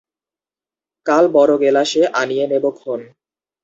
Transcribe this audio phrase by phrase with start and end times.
[1.05, 2.99] কাল বড় গেলাসে আনিয়ে নেব ক্ষণ।